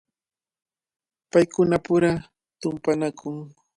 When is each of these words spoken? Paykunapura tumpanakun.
Paykunapura 1.31 2.11
tumpanakun. 2.59 3.35